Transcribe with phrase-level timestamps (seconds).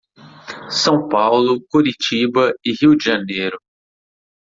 [0.71, 3.59] São Paulo, Curitiba e Rio de Janeiro.